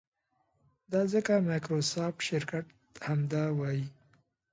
دا 0.91 1.01
ځکه 1.13 1.33
مایکروسافټ 1.47 2.17
شرکت 2.29 2.65
همدا 3.07 3.43
وایي. 3.59 3.85